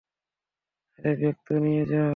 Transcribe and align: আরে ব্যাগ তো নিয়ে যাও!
আরে 0.99 1.11
ব্যাগ 1.19 1.37
তো 1.47 1.53
নিয়ে 1.63 1.83
যাও! 1.91 2.09